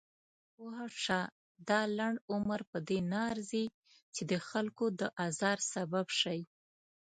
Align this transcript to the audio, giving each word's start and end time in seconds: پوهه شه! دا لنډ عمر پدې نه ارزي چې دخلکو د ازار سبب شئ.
پوهه 0.53 0.87
شه! 1.03 1.19
دا 1.67 1.79
لنډ 1.97 2.17
عمر 2.31 2.61
پدې 2.71 2.99
نه 3.11 3.19
ارزي 3.31 3.65
چې 4.15 4.21
دخلکو 4.35 4.85
د 4.99 5.01
ازار 5.27 5.57
سبب 5.73 6.05
شئ. 6.19 6.39